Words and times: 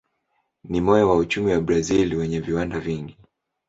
Ni 0.63 0.81
moyo 0.81 1.09
wa 1.09 1.15
uchumi 1.17 1.51
wa 1.51 1.61
Brazil 1.61 2.15
wenye 2.15 2.39
viwanda 2.39 2.79
vingi. 2.79 3.17